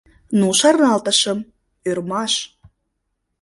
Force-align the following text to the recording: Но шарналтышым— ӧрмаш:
Но 0.39 0.47
шарналтышым— 0.59 1.39
ӧрмаш: 1.89 2.33